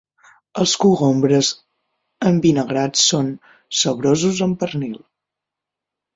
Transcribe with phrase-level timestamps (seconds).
[0.61, 1.49] Els cogombres
[2.31, 3.31] envinagrats són
[3.83, 4.99] saborosos amb pernil.